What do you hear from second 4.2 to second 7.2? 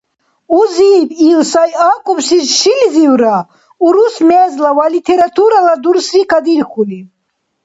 мезла ва литературала дурсри кадирхьули.